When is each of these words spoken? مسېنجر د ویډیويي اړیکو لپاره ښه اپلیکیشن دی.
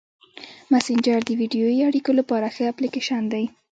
مسېنجر 0.71 1.19
د 1.25 1.29
ویډیويي 1.39 1.81
اړیکو 1.89 2.11
لپاره 2.19 2.47
ښه 2.55 2.63
اپلیکیشن 2.73 3.23
دی. 3.33 3.45